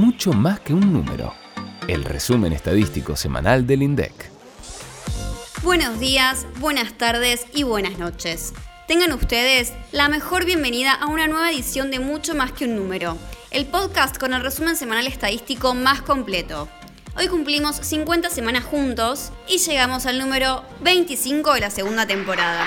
mucho 0.00 0.32
más 0.32 0.60
que 0.60 0.72
un 0.72 0.94
número. 0.94 1.34
El 1.86 2.06
resumen 2.06 2.54
estadístico 2.54 3.16
semanal 3.16 3.66
del 3.66 3.82
INDEC. 3.82 4.30
Buenos 5.62 6.00
días, 6.00 6.46
buenas 6.58 6.94
tardes 6.94 7.44
y 7.52 7.64
buenas 7.64 7.98
noches. 7.98 8.54
Tengan 8.88 9.12
ustedes 9.12 9.74
la 9.92 10.08
mejor 10.08 10.46
bienvenida 10.46 10.94
a 10.94 11.06
una 11.06 11.26
nueva 11.26 11.50
edición 11.50 11.90
de 11.90 12.00
Mucho 12.00 12.34
más 12.34 12.50
que 12.52 12.64
un 12.64 12.76
número, 12.76 13.18
el 13.50 13.66
podcast 13.66 14.16
con 14.16 14.32
el 14.32 14.42
resumen 14.42 14.74
semanal 14.74 15.06
estadístico 15.06 15.74
más 15.74 16.00
completo. 16.00 16.66
Hoy 17.14 17.28
cumplimos 17.28 17.76
50 17.76 18.30
semanas 18.30 18.64
juntos 18.64 19.32
y 19.48 19.58
llegamos 19.58 20.06
al 20.06 20.18
número 20.18 20.64
25 20.80 21.52
de 21.52 21.60
la 21.60 21.70
segunda 21.70 22.06
temporada. 22.06 22.64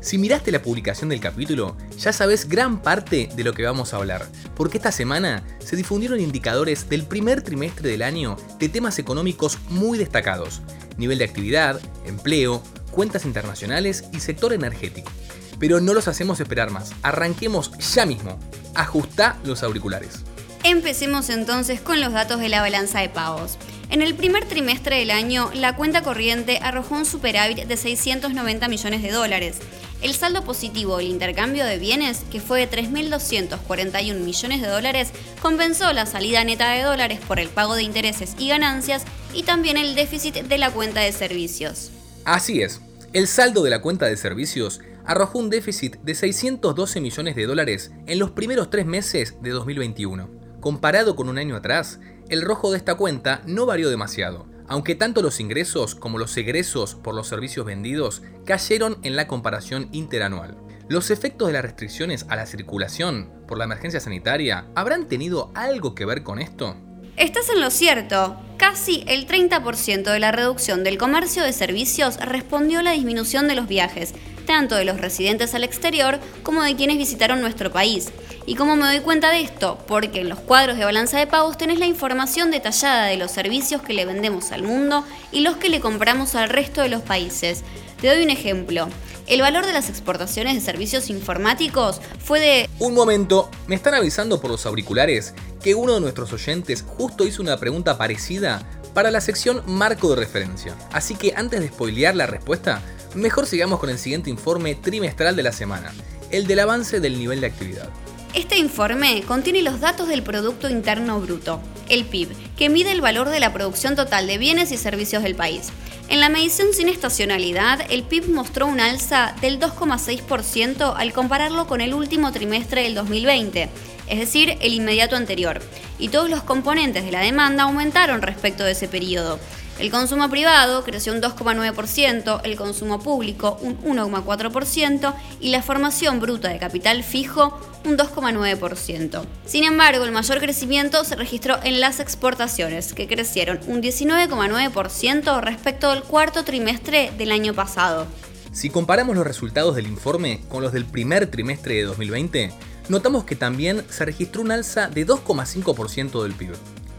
Si 0.00 0.16
miraste 0.16 0.52
la 0.52 0.62
publicación 0.62 1.08
del 1.08 1.18
capítulo, 1.18 1.76
ya 1.98 2.12
sabes 2.12 2.48
gran 2.48 2.80
parte 2.82 3.28
de 3.34 3.42
lo 3.42 3.52
que 3.52 3.64
vamos 3.64 3.92
a 3.92 3.96
hablar, 3.96 4.26
porque 4.54 4.76
esta 4.76 4.92
semana 4.92 5.42
se 5.58 5.74
difundieron 5.74 6.20
indicadores 6.20 6.88
del 6.88 7.04
primer 7.04 7.42
trimestre 7.42 7.90
del 7.90 8.02
año 8.02 8.36
de 8.60 8.68
temas 8.68 9.00
económicos 9.00 9.58
muy 9.70 9.98
destacados, 9.98 10.62
nivel 10.98 11.18
de 11.18 11.24
actividad, 11.24 11.80
empleo, 12.06 12.62
cuentas 12.92 13.24
internacionales 13.24 14.04
y 14.12 14.20
sector 14.20 14.52
energético. 14.52 15.10
Pero 15.58 15.80
no 15.80 15.94
los 15.94 16.06
hacemos 16.06 16.38
esperar 16.38 16.70
más, 16.70 16.92
arranquemos 17.02 17.72
ya 17.92 18.06
mismo, 18.06 18.38
ajusta 18.76 19.36
los 19.44 19.64
auriculares. 19.64 20.20
Empecemos 20.62 21.28
entonces 21.28 21.80
con 21.80 22.00
los 22.00 22.12
datos 22.12 22.38
de 22.38 22.48
la 22.48 22.60
balanza 22.60 23.00
de 23.00 23.08
pagos. 23.08 23.58
En 23.90 24.02
el 24.02 24.14
primer 24.14 24.44
trimestre 24.44 24.96
del 24.96 25.10
año, 25.10 25.50
la 25.54 25.74
cuenta 25.74 26.02
corriente 26.02 26.58
arrojó 26.62 26.94
un 26.94 27.06
superávit 27.06 27.64
de 27.64 27.76
690 27.76 28.68
millones 28.68 29.02
de 29.02 29.10
dólares, 29.10 29.56
el 30.02 30.14
saldo 30.14 30.42
positivo 30.42 30.98
del 30.98 31.08
intercambio 31.08 31.64
de 31.64 31.78
bienes, 31.78 32.24
que 32.30 32.40
fue 32.40 32.60
de 32.60 32.70
3.241 32.70 34.14
millones 34.20 34.62
de 34.62 34.68
dólares, 34.68 35.12
compensó 35.42 35.92
la 35.92 36.06
salida 36.06 36.44
neta 36.44 36.70
de 36.70 36.82
dólares 36.82 37.20
por 37.26 37.40
el 37.40 37.48
pago 37.48 37.74
de 37.74 37.82
intereses 37.82 38.34
y 38.38 38.48
ganancias 38.48 39.04
y 39.34 39.42
también 39.42 39.76
el 39.76 39.94
déficit 39.94 40.34
de 40.34 40.58
la 40.58 40.70
cuenta 40.70 41.00
de 41.00 41.12
servicios. 41.12 41.90
Así 42.24 42.62
es, 42.62 42.80
el 43.12 43.26
saldo 43.26 43.62
de 43.62 43.70
la 43.70 43.80
cuenta 43.80 44.06
de 44.06 44.16
servicios 44.16 44.80
arrojó 45.04 45.38
un 45.38 45.48
déficit 45.48 45.96
de 46.02 46.14
612 46.14 47.00
millones 47.00 47.34
de 47.34 47.46
dólares 47.46 47.92
en 48.06 48.18
los 48.18 48.30
primeros 48.32 48.68
tres 48.70 48.84
meses 48.84 49.36
de 49.40 49.50
2021. 49.50 50.28
Comparado 50.60 51.16
con 51.16 51.28
un 51.28 51.38
año 51.38 51.56
atrás, 51.56 51.98
el 52.28 52.42
rojo 52.42 52.70
de 52.70 52.76
esta 52.76 52.96
cuenta 52.96 53.40
no 53.46 53.64
varió 53.64 53.88
demasiado, 53.88 54.46
aunque 54.68 54.94
tanto 54.94 55.22
los 55.22 55.40
ingresos 55.40 55.94
como 55.94 56.18
los 56.18 56.36
egresos 56.36 56.94
por 56.94 57.14
los 57.14 57.26
servicios 57.26 57.66
vendidos 57.66 58.22
cayeron 58.44 58.98
en 59.02 59.16
la 59.16 59.26
comparación 59.26 59.88
interanual. 59.92 60.56
¿Los 60.88 61.10
efectos 61.10 61.48
de 61.48 61.54
las 61.54 61.62
restricciones 61.62 62.24
a 62.28 62.36
la 62.36 62.46
circulación 62.46 63.30
por 63.46 63.58
la 63.58 63.64
emergencia 63.64 64.00
sanitaria 64.00 64.66
habrán 64.74 65.08
tenido 65.08 65.50
algo 65.54 65.94
que 65.94 66.06
ver 66.06 66.22
con 66.22 66.38
esto? 66.38 66.76
Estás 67.16 67.50
en 67.50 67.60
lo 67.60 67.70
cierto. 67.70 68.40
Casi 68.58 69.04
el 69.06 69.26
30% 69.26 70.04
de 70.04 70.20
la 70.20 70.32
reducción 70.32 70.84
del 70.84 70.98
comercio 70.98 71.42
de 71.42 71.52
servicios 71.52 72.16
respondió 72.18 72.78
a 72.78 72.82
la 72.82 72.92
disminución 72.92 73.48
de 73.48 73.54
los 73.54 73.68
viajes, 73.68 74.14
tanto 74.48 74.76
de 74.76 74.86
los 74.86 74.98
residentes 74.98 75.54
al 75.54 75.62
exterior 75.62 76.18
como 76.42 76.62
de 76.62 76.74
quienes 76.74 76.96
visitaron 76.96 77.42
nuestro 77.42 77.70
país. 77.70 78.08
¿Y 78.46 78.54
cómo 78.54 78.76
me 78.76 78.86
doy 78.86 79.00
cuenta 79.00 79.30
de 79.30 79.42
esto? 79.42 79.78
Porque 79.86 80.22
en 80.22 80.30
los 80.30 80.40
cuadros 80.40 80.78
de 80.78 80.86
balanza 80.86 81.18
de 81.18 81.26
pagos 81.26 81.58
tenés 81.58 81.78
la 81.78 81.84
información 81.84 82.50
detallada 82.50 83.04
de 83.04 83.18
los 83.18 83.30
servicios 83.30 83.82
que 83.82 83.92
le 83.92 84.06
vendemos 84.06 84.50
al 84.50 84.62
mundo 84.62 85.04
y 85.32 85.40
los 85.40 85.58
que 85.58 85.68
le 85.68 85.80
compramos 85.80 86.34
al 86.34 86.48
resto 86.48 86.80
de 86.80 86.88
los 86.88 87.02
países. 87.02 87.62
Te 88.00 88.08
doy 88.08 88.24
un 88.24 88.30
ejemplo. 88.30 88.88
El 89.26 89.42
valor 89.42 89.66
de 89.66 89.74
las 89.74 89.90
exportaciones 89.90 90.54
de 90.54 90.62
servicios 90.62 91.10
informáticos 91.10 92.00
fue 92.24 92.40
de... 92.40 92.70
Un 92.78 92.94
momento, 92.94 93.50
me 93.66 93.74
están 93.74 93.92
avisando 93.92 94.40
por 94.40 94.50
los 94.50 94.64
auriculares 94.64 95.34
que 95.62 95.74
uno 95.74 95.92
de 95.92 96.00
nuestros 96.00 96.32
oyentes 96.32 96.82
justo 96.82 97.26
hizo 97.26 97.42
una 97.42 97.58
pregunta 97.58 97.98
parecida 97.98 98.66
para 98.94 99.10
la 99.10 99.20
sección 99.20 99.62
marco 99.66 100.08
de 100.08 100.16
referencia. 100.16 100.74
Así 100.90 101.16
que 101.16 101.34
antes 101.36 101.60
de 101.60 101.68
spoilear 101.68 102.16
la 102.16 102.26
respuesta, 102.26 102.80
mejor 103.18 103.46
sigamos 103.46 103.80
con 103.80 103.90
el 103.90 103.98
siguiente 103.98 104.30
informe 104.30 104.74
trimestral 104.74 105.36
de 105.36 105.42
la 105.42 105.52
semana, 105.52 105.92
el 106.30 106.46
del 106.46 106.60
avance 106.60 107.00
del 107.00 107.18
nivel 107.18 107.40
de 107.40 107.48
actividad. 107.48 107.88
Este 108.34 108.58
informe 108.58 109.22
contiene 109.26 109.62
los 109.62 109.80
datos 109.80 110.06
del 110.08 110.22
Producto 110.22 110.68
Interno 110.68 111.20
Bruto, 111.20 111.60
el 111.88 112.04
PIB, 112.04 112.28
que 112.56 112.68
mide 112.68 112.92
el 112.92 113.00
valor 113.00 113.30
de 113.30 113.40
la 113.40 113.52
producción 113.52 113.96
total 113.96 114.26
de 114.26 114.38
bienes 114.38 114.70
y 114.70 114.76
servicios 114.76 115.22
del 115.22 115.34
país. 115.34 115.70
En 116.08 116.20
la 116.20 116.28
medición 116.28 116.68
sin 116.72 116.88
estacionalidad, 116.88 117.80
el 117.90 118.02
PIB 118.02 118.28
mostró 118.28 118.66
un 118.66 118.80
alza 118.80 119.34
del 119.40 119.58
2,6% 119.58 120.94
al 120.96 121.12
compararlo 121.12 121.66
con 121.66 121.80
el 121.80 121.94
último 121.94 122.30
trimestre 122.32 122.82
del 122.82 122.94
2020, 122.94 123.68
es 124.08 124.18
decir, 124.18 124.56
el 124.60 124.72
inmediato 124.72 125.16
anterior, 125.16 125.60
y 125.98 126.08
todos 126.08 126.30
los 126.30 126.42
componentes 126.42 127.04
de 127.04 127.12
la 127.12 127.20
demanda 127.20 127.64
aumentaron 127.64 128.22
respecto 128.22 128.64
de 128.64 128.72
ese 128.72 128.88
periodo. 128.88 129.38
El 129.78 129.92
consumo 129.92 130.28
privado 130.28 130.82
creció 130.82 131.12
un 131.12 131.20
2,9%, 131.20 132.40
el 132.42 132.56
consumo 132.56 132.98
público 132.98 133.58
un 133.62 133.78
1,4% 133.82 135.14
y 135.40 135.50
la 135.50 135.62
formación 135.62 136.18
bruta 136.18 136.48
de 136.48 136.58
capital 136.58 137.04
fijo 137.04 137.56
un 137.84 137.96
2,9%. 137.96 139.24
Sin 139.46 139.62
embargo, 139.62 140.04
el 140.04 140.10
mayor 140.10 140.40
crecimiento 140.40 141.04
se 141.04 141.14
registró 141.14 141.58
en 141.62 141.78
las 141.78 142.00
exportaciones, 142.00 142.92
que 142.92 143.06
crecieron 143.06 143.60
un 143.68 143.80
19,9% 143.80 145.40
respecto 145.42 145.90
al 145.90 146.02
cuarto 146.02 146.44
trimestre 146.44 147.12
del 147.16 147.30
año 147.30 147.54
pasado. 147.54 148.08
Si 148.50 148.70
comparamos 148.70 149.14
los 149.14 149.26
resultados 149.26 149.76
del 149.76 149.86
informe 149.86 150.40
con 150.48 150.62
los 150.62 150.72
del 150.72 150.86
primer 150.86 151.28
trimestre 151.28 151.76
de 151.76 151.82
2020, 151.84 152.52
notamos 152.88 153.22
que 153.22 153.36
también 153.36 153.84
se 153.88 154.04
registró 154.04 154.42
un 154.42 154.50
alza 154.50 154.88
de 154.88 155.06
2,5% 155.06 156.22
del 156.24 156.32
PIB. 156.32 156.56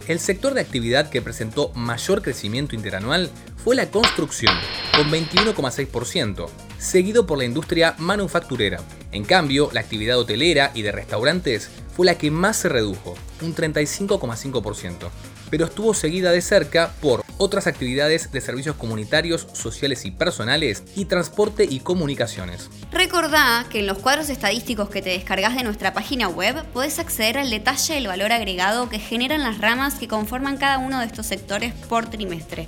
El 0.10 0.20
sector 0.20 0.56
de 0.56 0.62
actividad 0.62 1.12
que 1.12 1.22
presentó 1.22 1.72
mayor 1.76 2.24
crecimiento 2.24 2.74
interanual 2.74 3.30
fue 3.64 3.76
la 3.76 3.92
construcción, 3.92 4.56
con 4.96 5.12
21,6%, 5.12 6.50
seguido 6.80 7.28
por 7.28 7.38
la 7.38 7.46
industria 7.46 7.94
manufacturera. 8.00 8.80
En 9.12 9.24
cambio, 9.24 9.70
la 9.72 9.82
actividad 9.82 10.18
hotelera 10.18 10.72
y 10.74 10.82
de 10.82 10.92
restaurantes 10.92 11.70
fue 11.96 12.08
la 12.08 12.18
que 12.18 12.32
más 12.32 12.58
se 12.58 12.70
redujo, 12.70 13.14
un 13.44 13.54
35,5%, 13.54 15.12
pero 15.50 15.66
estuvo 15.66 15.94
seguida 15.94 16.32
de 16.32 16.42
cerca 16.42 16.92
por 17.02 17.24
otras 17.38 17.68
actividades 17.68 18.32
de 18.32 18.42
servicios 18.42 18.76
comunitarios, 18.76 19.48
sociales 19.54 20.06
y 20.06 20.12
personales 20.12 20.84
y 20.96 21.06
transporte 21.06 21.66
y 21.70 21.80
comunicaciones. 21.80 22.70
Recordá 22.92 23.66
que 23.70 23.80
en 23.80 23.88
los 23.88 24.00
cuadros 24.00 24.30
estadísticos 24.30 24.90
que 24.90 25.02
te 25.02 25.10
descargas 25.10 25.56
de 25.56 25.64
nuestra 25.64 25.94
página 25.94 26.28
web 26.28 26.64
podés 26.74 27.00
acceder 27.00 27.38
al 27.38 27.50
detalle 27.50 27.96
del 27.96 28.08
valor 28.08 28.32
agregado 28.32 28.90
que 28.90 29.00
generan 29.00 29.44
las 29.44 29.60
ramas 29.60 29.96
que 29.96 30.08
conforman 30.08 30.58
cada 30.58 30.78
uno 30.78 31.00
de 31.00 31.06
estos 31.06 31.26
sectores 31.26 31.74
por 31.88 32.10
trimestre. 32.10 32.68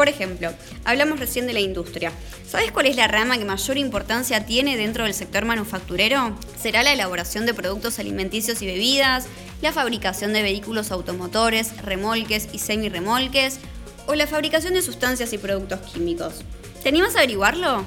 Por 0.00 0.08
ejemplo, 0.08 0.50
hablamos 0.86 1.20
recién 1.20 1.46
de 1.46 1.52
la 1.52 1.60
industria. 1.60 2.10
¿Sabes 2.48 2.72
cuál 2.72 2.86
es 2.86 2.96
la 2.96 3.06
rama 3.06 3.36
que 3.36 3.44
mayor 3.44 3.76
importancia 3.76 4.46
tiene 4.46 4.78
dentro 4.78 5.04
del 5.04 5.12
sector 5.12 5.44
manufacturero? 5.44 6.34
Será 6.58 6.82
la 6.82 6.94
elaboración 6.94 7.44
de 7.44 7.52
productos 7.52 7.98
alimenticios 7.98 8.62
y 8.62 8.66
bebidas, 8.66 9.26
la 9.60 9.72
fabricación 9.72 10.32
de 10.32 10.40
vehículos 10.40 10.90
automotores, 10.90 11.76
remolques 11.82 12.48
y 12.50 12.60
semirremolques, 12.60 13.58
o 14.06 14.14
la 14.14 14.26
fabricación 14.26 14.72
de 14.72 14.80
sustancias 14.80 15.34
y 15.34 15.38
productos 15.38 15.80
químicos. 15.80 16.36
¿Te 16.82 16.88
animas 16.88 17.14
averiguarlo? 17.14 17.84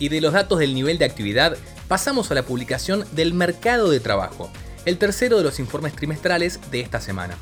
Y 0.00 0.08
de 0.08 0.20
los 0.20 0.32
datos 0.32 0.58
del 0.58 0.74
nivel 0.74 0.98
de 0.98 1.04
actividad, 1.04 1.56
pasamos 1.86 2.32
a 2.32 2.34
la 2.34 2.42
publicación 2.42 3.04
del 3.12 3.32
mercado 3.32 3.90
de 3.90 4.00
trabajo, 4.00 4.50
el 4.86 4.98
tercero 4.98 5.38
de 5.38 5.44
los 5.44 5.60
informes 5.60 5.94
trimestrales 5.94 6.58
de 6.72 6.80
esta 6.80 7.00
semana. 7.00 7.38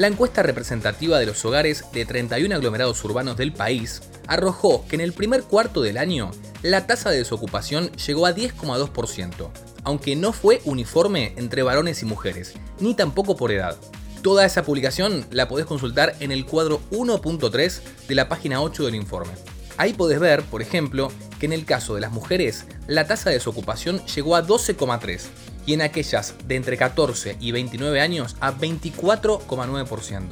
La 0.00 0.06
encuesta 0.06 0.42
representativa 0.42 1.18
de 1.18 1.26
los 1.26 1.44
hogares 1.44 1.84
de 1.92 2.06
31 2.06 2.54
aglomerados 2.54 3.04
urbanos 3.04 3.36
del 3.36 3.52
país 3.52 4.00
arrojó 4.26 4.86
que 4.88 4.94
en 4.94 5.02
el 5.02 5.12
primer 5.12 5.42
cuarto 5.42 5.82
del 5.82 5.98
año 5.98 6.30
la 6.62 6.86
tasa 6.86 7.10
de 7.10 7.18
desocupación 7.18 7.92
llegó 7.92 8.24
a 8.24 8.34
10,2%, 8.34 9.50
aunque 9.84 10.16
no 10.16 10.32
fue 10.32 10.62
uniforme 10.64 11.34
entre 11.36 11.62
varones 11.62 12.00
y 12.00 12.06
mujeres, 12.06 12.54
ni 12.78 12.94
tampoco 12.94 13.36
por 13.36 13.52
edad. 13.52 13.76
Toda 14.22 14.46
esa 14.46 14.62
publicación 14.62 15.26
la 15.32 15.48
podés 15.48 15.66
consultar 15.66 16.16
en 16.20 16.32
el 16.32 16.46
cuadro 16.46 16.80
1.3 16.92 17.80
de 18.08 18.14
la 18.14 18.26
página 18.26 18.62
8 18.62 18.86
del 18.86 18.94
informe. 18.94 19.34
Ahí 19.76 19.92
podés 19.92 20.18
ver, 20.18 20.44
por 20.44 20.62
ejemplo, 20.62 21.12
que 21.38 21.44
en 21.44 21.52
el 21.52 21.66
caso 21.66 21.94
de 21.94 22.00
las 22.00 22.10
mujeres, 22.10 22.64
la 22.86 23.06
tasa 23.06 23.28
de 23.28 23.36
desocupación 23.36 24.02
llegó 24.06 24.34
a 24.34 24.46
12,3 24.46 25.20
y 25.66 25.74
en 25.74 25.82
aquellas 25.82 26.34
de 26.46 26.56
entre 26.56 26.76
14 26.76 27.36
y 27.40 27.52
29 27.52 28.00
años 28.00 28.36
a 28.40 28.52
24,9%. 28.52 30.22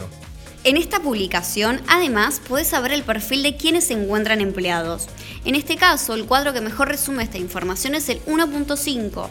En 0.65 0.77
esta 0.77 1.01
publicación, 1.01 1.81
además, 1.87 2.43
puedes 2.47 2.67
saber 2.67 2.93
el 2.93 3.05
perfil 3.05 3.43
de 3.43 3.57
quienes 3.57 3.85
se 3.85 3.95
encuentran 3.95 4.41
empleados. 4.41 5.07
En 5.45 5.55
este 5.55 5.77
caso, 5.77 6.15
el 6.15 6.27
cuadro 6.27 6.53
que 6.53 6.61
mejor 6.61 6.89
resume 6.89 7.23
esta 7.23 7.39
información 7.39 7.95
es 7.95 8.09
el 8.09 8.21
1.5. 8.25 9.29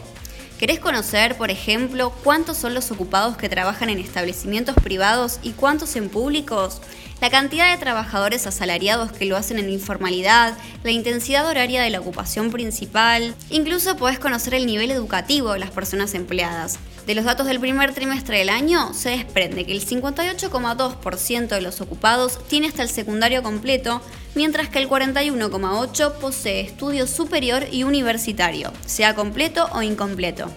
¿Querés 0.58 0.80
conocer, 0.80 1.36
por 1.36 1.52
ejemplo, 1.52 2.12
cuántos 2.24 2.56
son 2.56 2.74
los 2.74 2.90
ocupados 2.90 3.36
que 3.36 3.48
trabajan 3.48 3.90
en 3.90 4.00
establecimientos 4.00 4.74
privados 4.74 5.38
y 5.44 5.52
cuántos 5.52 5.94
en 5.94 6.08
públicos? 6.08 6.80
La 7.20 7.30
cantidad 7.30 7.70
de 7.70 7.78
trabajadores 7.78 8.44
asalariados 8.44 9.12
que 9.12 9.24
lo 9.24 9.36
hacen 9.36 9.60
en 9.60 9.70
informalidad, 9.70 10.58
la 10.82 10.90
intensidad 10.90 11.46
horaria 11.46 11.80
de 11.80 11.90
la 11.90 12.00
ocupación 12.00 12.50
principal, 12.50 13.36
incluso 13.50 13.96
podés 13.96 14.18
conocer 14.18 14.52
el 14.54 14.66
nivel 14.66 14.90
educativo 14.90 15.52
de 15.52 15.60
las 15.60 15.70
personas 15.70 16.14
empleadas. 16.14 16.80
De 17.06 17.14
los 17.14 17.24
datos 17.24 17.46
del 17.46 17.60
primer 17.60 17.94
trimestre 17.94 18.38
del 18.38 18.48
año 18.48 18.92
se 18.94 19.10
desprende 19.10 19.64
que 19.64 19.72
el 19.72 19.86
58,2% 19.86 21.48
de 21.48 21.60
los 21.60 21.80
ocupados 21.80 22.46
tiene 22.48 22.66
hasta 22.66 22.82
el 22.82 22.88
secundario 22.88 23.44
completo, 23.44 24.02
mientras 24.34 24.68
que 24.68 24.78
el 24.78 24.88
41,8% 24.88 26.12
posee 26.14 26.60
estudio 26.60 27.06
superior 27.06 27.64
y 27.70 27.84
universitario, 27.84 28.72
sea 28.86 29.14
completo 29.14 29.68
o 29.72 29.82
incompleto. 29.82 30.50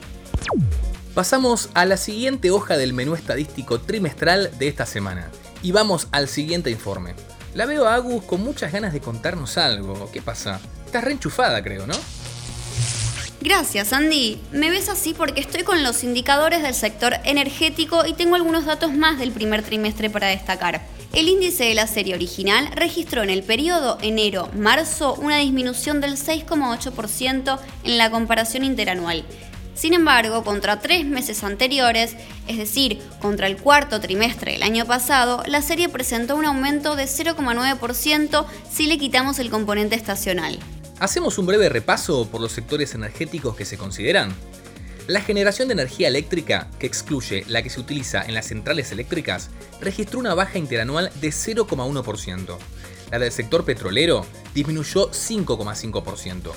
Pasamos 1.13 1.69
a 1.73 1.85
la 1.85 1.97
siguiente 1.97 2.51
hoja 2.51 2.77
del 2.77 2.94
menú 2.94 3.15
estadístico 3.15 3.81
trimestral 3.81 4.50
de 4.57 4.69
esta 4.69 4.85
semana. 4.85 5.29
Y 5.62 5.73
vamos 5.73 6.07
al 6.12 6.27
siguiente 6.27 6.71
informe. 6.71 7.15
La 7.53 7.65
veo 7.65 7.85
a 7.85 7.95
Agus 7.95 8.23
con 8.23 8.41
muchas 8.41 8.71
ganas 8.71 8.94
de 8.94 9.01
contarnos 9.01 9.57
algo. 9.57 10.09
¿Qué 10.12 10.21
pasa? 10.21 10.62
Estás 10.85 11.03
reenchufada, 11.03 11.62
creo, 11.62 11.85
¿no? 11.85 11.95
Gracias, 13.41 13.91
Andy. 13.91 14.39
Me 14.51 14.69
ves 14.69 14.88
así 14.88 15.13
porque 15.13 15.41
estoy 15.41 15.63
con 15.63 15.83
los 15.83 16.03
indicadores 16.03 16.62
del 16.62 16.75
sector 16.75 17.15
energético 17.25 18.06
y 18.06 18.13
tengo 18.13 18.35
algunos 18.35 18.65
datos 18.65 18.94
más 18.94 19.19
del 19.19 19.31
primer 19.31 19.63
trimestre 19.63 20.09
para 20.09 20.27
destacar. 20.27 20.81
El 21.13 21.27
índice 21.27 21.65
de 21.65 21.75
la 21.75 21.87
serie 21.87 22.15
original 22.15 22.69
registró 22.73 23.21
en 23.21 23.29
el 23.29 23.43
periodo 23.43 23.97
enero-marzo 24.01 25.15
una 25.15 25.39
disminución 25.39 25.99
del 25.99 26.13
6,8% 26.13 27.59
en 27.83 27.97
la 27.97 28.09
comparación 28.09 28.63
interanual. 28.63 29.25
Sin 29.75 29.93
embargo, 29.93 30.45
contra 30.45 30.79
tres 30.79 31.05
meses 31.05 31.43
anteriores, 31.43 32.15
es 32.47 32.57
decir, 32.57 33.01
contra 33.19 33.47
el 33.47 33.57
cuarto 33.57 33.99
trimestre 33.99 34.53
del 34.53 34.63
año 34.63 34.85
pasado, 34.85 35.43
la 35.47 35.61
serie 35.61 35.89
presentó 35.89 36.37
un 36.37 36.45
aumento 36.45 36.95
de 36.95 37.03
0,9% 37.03 38.45
si 38.71 38.87
le 38.87 38.97
quitamos 38.97 39.39
el 39.39 39.49
componente 39.49 39.95
estacional. 39.95 40.59
Hacemos 40.99 41.37
un 41.37 41.45
breve 41.45 41.67
repaso 41.67 42.25
por 42.29 42.39
los 42.39 42.53
sectores 42.53 42.95
energéticos 42.95 43.57
que 43.57 43.65
se 43.65 43.77
consideran. 43.77 44.33
La 45.07 45.21
generación 45.21 45.68
de 45.68 45.74
energía 45.74 46.07
eléctrica, 46.07 46.69
que 46.77 46.86
excluye 46.86 47.44
la 47.48 47.63
que 47.63 47.71
se 47.71 47.80
utiliza 47.80 48.24
en 48.24 48.36
las 48.36 48.45
centrales 48.45 48.92
eléctricas, 48.92 49.50
registró 49.81 50.19
una 50.19 50.36
baja 50.36 50.59
interanual 50.59 51.12
de 51.19 51.30
0,1%. 51.30 52.57
La 53.09 53.19
del 53.19 53.31
sector 53.31 53.65
petrolero 53.65 54.25
disminuyó 54.53 55.09
5,5%, 55.09 56.51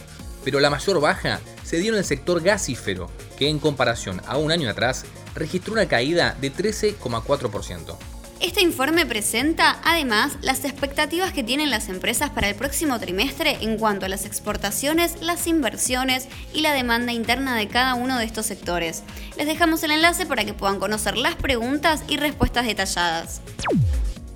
pero 0.45 0.61
la 0.61 0.71
mayor 0.71 1.01
baja 1.01 1.41
se 1.65 1.79
dio 1.79 1.93
en 1.93 1.99
el 1.99 2.05
sector 2.05 2.43
gasífero, 2.43 3.11
que 3.39 3.49
en 3.49 3.59
comparación 3.59 4.21
a 4.27 4.37
un 4.37 4.53
año 4.53 4.69
atrás 4.69 5.05
registró 5.35 5.73
una 5.73 5.89
caída 5.89 6.37
de 6.41 6.53
13,4%. 6.53 7.97
Este 8.41 8.61
informe 8.61 9.07
presenta, 9.07 9.81
además, 9.85 10.37
las 10.43 10.65
expectativas 10.65 11.33
que 11.33 11.43
tienen 11.43 11.71
las 11.71 11.89
empresas 11.89 12.31
para 12.31 12.49
el 12.49 12.55
próximo 12.55 12.99
trimestre 12.99 13.59
en 13.61 13.79
cuanto 13.79 14.07
a 14.07 14.09
las 14.09 14.27
exportaciones, 14.27 15.23
las 15.23 15.47
inversiones 15.47 16.29
y 16.53 16.61
la 16.61 16.73
demanda 16.73 17.13
interna 17.13 17.57
de 17.57 17.69
cada 17.69 17.95
uno 17.95 18.19
de 18.19 18.25
estos 18.25 18.47
sectores. 18.47 19.03
Les 19.37 19.47
dejamos 19.47 19.83
el 19.83 19.93
enlace 19.93 20.27
para 20.27 20.45
que 20.45 20.53
puedan 20.53 20.79
conocer 20.79 21.17
las 21.17 21.37
preguntas 21.37 22.03
y 22.09 22.17
respuestas 22.17 22.67
detalladas. 22.67 23.41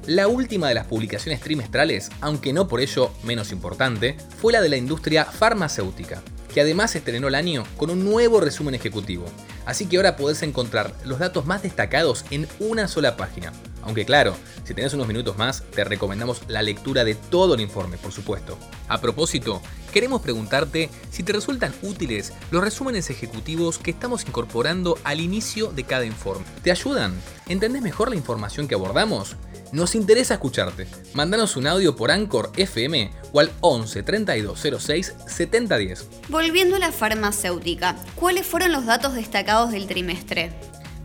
La 0.06 0.26
última 0.26 0.68
de 0.68 0.74
las 0.74 0.86
publicaciones 0.86 1.40
trimestrales, 1.40 2.10
aunque 2.20 2.54
no 2.54 2.66
por 2.66 2.80
ello 2.80 3.12
menos 3.24 3.52
importante, 3.52 4.16
fue 4.40 4.54
la 4.54 4.62
de 4.62 4.70
la 4.70 4.76
industria 4.78 5.26
farmacéutica 5.26 6.22
que 6.52 6.62
además 6.62 6.94
estrenó 6.96 7.28
el 7.28 7.34
año 7.34 7.64
con 7.76 7.90
un 7.90 8.04
nuevo 8.04 8.40
resumen 8.40 8.74
ejecutivo. 8.74 9.26
Así 9.66 9.86
que 9.86 9.96
ahora 9.96 10.16
podés 10.16 10.42
encontrar 10.42 10.94
los 11.04 11.18
datos 11.18 11.46
más 11.46 11.62
destacados 11.62 12.24
en 12.30 12.48
una 12.58 12.88
sola 12.88 13.16
página. 13.16 13.52
Aunque 13.88 14.04
claro, 14.04 14.36
si 14.64 14.74
tenés 14.74 14.92
unos 14.92 15.08
minutos 15.08 15.38
más, 15.38 15.62
te 15.74 15.82
recomendamos 15.82 16.42
la 16.46 16.60
lectura 16.60 17.04
de 17.04 17.14
todo 17.14 17.54
el 17.54 17.60
informe, 17.62 17.96
por 17.96 18.12
supuesto. 18.12 18.58
A 18.86 19.00
propósito, 19.00 19.62
queremos 19.94 20.20
preguntarte 20.20 20.90
si 21.10 21.22
te 21.22 21.32
resultan 21.32 21.72
útiles 21.80 22.34
los 22.50 22.62
resúmenes 22.62 23.08
ejecutivos 23.08 23.78
que 23.78 23.90
estamos 23.90 24.26
incorporando 24.26 24.98
al 25.04 25.22
inicio 25.22 25.68
de 25.68 25.84
cada 25.84 26.04
informe. 26.04 26.44
¿Te 26.62 26.70
ayudan? 26.70 27.14
¿Entendés 27.48 27.80
mejor 27.80 28.10
la 28.10 28.16
información 28.16 28.68
que 28.68 28.74
abordamos? 28.74 29.36
Nos 29.72 29.94
interesa 29.94 30.34
escucharte. 30.34 30.86
Mándanos 31.14 31.56
un 31.56 31.66
audio 31.66 31.96
por 31.96 32.10
Anchor 32.10 32.52
FM 32.58 33.10
o 33.32 33.40
al 33.40 33.50
11 33.62 34.02
32 34.02 34.66
06 34.80 35.14
70 35.26 35.78
10. 35.78 36.06
Volviendo 36.28 36.76
a 36.76 36.78
la 36.78 36.92
farmacéutica, 36.92 37.96
¿cuáles 38.16 38.46
fueron 38.46 38.70
los 38.70 38.84
datos 38.84 39.14
destacados 39.14 39.70
del 39.70 39.86
trimestre? 39.86 40.52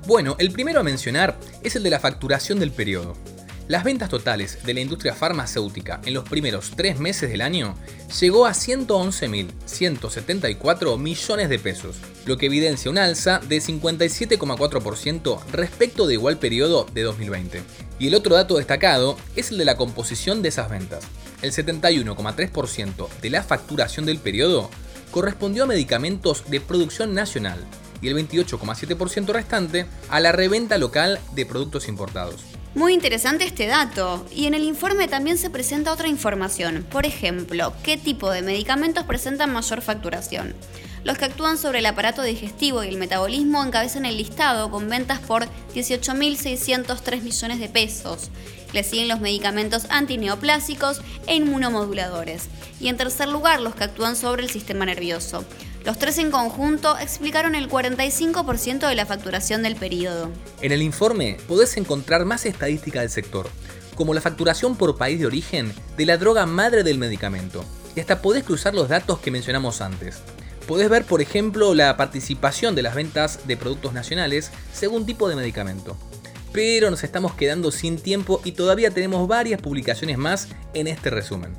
Bueno, 0.06 0.36
el 0.38 0.52
primero 0.52 0.82
a 0.82 0.84
mencionar 0.84 1.40
es 1.64 1.78
el 1.78 1.84
de 1.84 1.90
la 1.90 2.00
facturación 2.00 2.60
del 2.60 2.72
periodo. 2.72 3.16
Las 3.70 3.86
ventas 3.86 4.10
totales 4.10 4.58
de 4.66 4.74
la 4.74 4.82
industria 4.82 5.14
farmacéutica 5.14 6.02
en 6.04 6.14
los 6.14 6.28
primeros 6.28 6.74
tres 6.76 7.00
meses 7.00 7.30
del 7.30 7.40
año 7.40 7.76
llegó 8.20 8.46
a 8.46 8.52
111.174 8.52 10.98
millones 10.98 11.48
de 11.48 11.58
pesos, 11.58 11.96
lo 12.26 12.38
que 12.38 12.48
evidencia 12.48 12.92
un 12.92 12.98
alza 12.98 13.40
de 13.40 13.60
57,4% 13.60 15.40
respecto 15.54 16.06
de 16.06 16.16
igual 16.16 16.38
periodo 16.38 16.86
de 16.94 17.04
2020. 17.04 17.64
Y 17.98 18.08
el 18.08 18.16
otro 18.16 18.36
dato 18.36 18.58
destacado 18.58 19.16
es 19.38 19.52
el 19.52 19.58
de 19.58 19.64
la 19.64 19.78
composición 19.78 20.42
de 20.42 20.50
esas 20.50 20.70
ventas. 20.70 21.06
El 21.42 21.54
71,3% 21.54 23.08
de 23.22 23.30
la 23.30 23.42
facturación 23.42 24.06
del 24.06 24.18
periodo 24.18 24.70
correspondió 25.12 25.64
a 25.64 25.68
medicamentos 25.68 26.44
de 26.50 26.60
producción 26.60 27.14
nacional 27.14 27.66
y 28.04 28.10
el 28.10 28.16
28,7% 28.18 29.28
restante 29.32 29.88
a 30.10 30.20
la 30.20 30.34
reventa 30.34 30.78
local 30.78 31.20
de 31.34 31.46
productos 31.46 31.88
importados. 31.88 32.44
Muy 32.76 32.94
interesante 32.94 33.46
este 33.46 33.68
dato. 33.68 34.26
Y 34.36 34.48
en 34.48 34.56
el 34.56 34.64
informe 34.64 35.08
también 35.08 35.38
se 35.38 35.50
presenta 35.50 35.94
otra 35.94 36.08
información. 36.08 36.86
Por 36.90 37.06
ejemplo, 37.06 37.74
qué 37.84 37.98
tipo 37.98 38.30
de 38.30 38.42
medicamentos 38.42 39.06
presentan 39.06 39.54
mayor 39.54 39.82
facturación. 39.82 40.54
Los 41.04 41.18
que 41.18 41.26
actúan 41.26 41.58
sobre 41.58 41.80
el 41.80 41.86
aparato 41.86 42.24
digestivo 42.24 42.84
y 42.84 42.88
el 42.88 42.98
metabolismo 42.98 43.64
encabezan 43.64 44.06
el 44.06 44.18
listado 44.18 44.72
con 44.72 44.90
ventas 44.90 45.20
por 45.20 45.46
18.603 45.76 47.22
millones 47.22 47.60
de 47.60 47.70
pesos. 47.70 48.32
Le 48.74 48.84
siguen 48.84 49.08
los 49.08 49.20
medicamentos 49.20 49.86
antineoplásicos 49.90 51.02
e 51.28 51.36
inmunomoduladores. 51.36 52.48
Y 52.80 52.88
en 52.88 52.98
tercer 52.98 53.28
lugar, 53.30 53.62
los 53.62 53.76
que 53.76 53.84
actúan 53.84 54.16
sobre 54.16 54.44
el 54.44 54.50
sistema 54.50 54.86
nervioso. 54.86 55.46
Los 55.86 56.00
tres 56.00 56.18
en 56.18 56.32
conjunto 56.32 56.98
explicaron 56.98 57.56
el 57.56 57.70
45% 57.70 58.88
de 58.88 58.96
la 58.96 59.06
facturación 59.06 59.64
del 59.64 59.76
periodo. 59.76 60.30
En 60.62 60.72
el 60.72 60.82
informe 60.82 61.38
podés 61.46 61.76
encontrar 61.76 62.24
más 62.24 62.46
estadísticas 62.46 63.02
del 63.02 63.10
sector, 63.10 63.50
como 63.96 64.14
la 64.14 64.22
facturación 64.22 64.78
por 64.78 64.98
país 64.98 65.20
de 65.20 65.26
origen 65.26 65.74
de 65.98 66.06
la 66.06 66.18
droga 66.18 66.46
madre 66.46 66.84
del 66.84 66.98
medicamento, 66.98 67.66
y 67.98 68.00
hasta 68.00 68.22
podés 68.22 68.46
cruzar 68.46 68.74
los 68.74 68.88
datos 68.88 69.20
que 69.20 69.30
mencionamos 69.30 69.82
antes. 69.82 70.20
Podés 70.70 70.88
ver, 70.88 71.04
por 71.04 71.22
ejemplo, 71.22 71.74
la 71.74 71.98
participación 71.98 72.76
de 72.76 72.82
las 72.82 72.96
ventas 72.96 73.46
de 73.46 73.58
productos 73.58 73.92
nacionales 73.92 74.52
según 74.72 75.06
tipo 75.06 75.28
de 75.28 75.36
medicamento. 75.36 75.98
Pero 76.54 76.92
nos 76.92 77.04
estamos 77.04 77.34
quedando 77.34 77.72
sin 77.72 77.98
tiempo 77.98 78.40
y 78.46 78.54
todavía 78.54 78.92
tenemos 78.92 79.28
varias 79.28 79.62
publicaciones 79.62 80.18
más 80.18 80.48
en 80.74 80.88
este 80.88 81.10
resumen. 81.10 81.58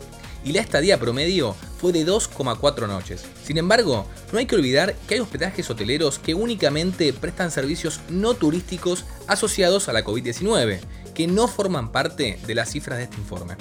y 0.47 0.53
la 0.53 0.61
estadía 0.61 0.99
promedio 0.99 1.57
fue 1.79 1.93
de 1.93 2.07
2,4 2.07 2.87
noches. 2.87 3.25
Sin 3.45 3.59
embargo, 3.59 4.07
no 4.33 4.39
hay 4.39 4.47
que 4.47 4.55
olvidar 4.55 4.95
que 5.09 5.15
hay 5.15 5.21
hospedajes 5.21 5.69
hoteleros 5.69 6.21
que 6.21 6.35
únicamente 6.35 7.13
prestan 7.13 7.51
servicios 7.51 8.01
no 8.09 8.35
turísticos 8.35 9.05
asociados 9.27 9.89
a 9.89 9.93
la 9.93 10.05
COVID-19, 10.05 10.79
que 11.15 11.27
no 11.27 11.49
forman 11.49 11.91
parte 11.91 12.39
de 12.47 12.55
las 12.55 12.71
cifras 12.71 12.99
de 12.99 13.05
este 13.05 13.17
informe. 13.17 13.57